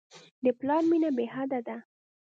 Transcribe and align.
د 0.43 0.45
پلار 0.59 0.83
مینه 0.89 1.09
بېحده 1.17 1.59
ده. 1.67 1.77